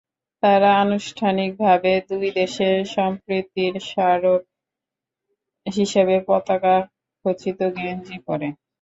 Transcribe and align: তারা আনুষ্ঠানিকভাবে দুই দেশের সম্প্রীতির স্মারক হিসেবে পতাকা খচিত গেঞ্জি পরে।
তারা 0.43 0.69
আনুষ্ঠানিকভাবে 0.83 1.91
দুই 2.09 2.27
দেশের 2.39 2.75
সম্প্রীতির 2.95 3.73
স্মারক 3.87 4.41
হিসেবে 5.65 6.15
পতাকা 6.27 6.75
খচিত 7.25 7.59
গেঞ্জি 7.75 8.17
পরে। 8.27 8.47